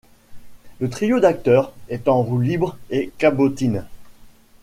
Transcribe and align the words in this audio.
Le 0.79 0.89
trio 0.89 1.19
d’acteurs 1.19 1.73
est 1.87 2.07
en 2.07 2.23
roue 2.23 2.39
libre 2.41 2.75
et 2.89 3.11
cabotine. 3.19 3.85